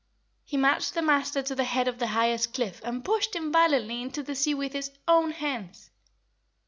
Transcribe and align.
He 0.43 0.57
marched 0.57 0.95
the 0.95 1.03
Master 1.03 1.43
to 1.43 1.53
the 1.53 1.63
head 1.63 1.87
of 1.87 1.99
the 1.99 2.07
highest 2.07 2.55
cliff 2.55 2.81
and 2.83 3.05
pushed 3.05 3.35
him 3.35 3.51
violently 3.51 4.01
into 4.01 4.23
the 4.23 4.33
sea 4.33 4.55
with 4.55 4.73
his 4.73 4.89
OWN 5.07 5.29
hands!" 5.29 5.91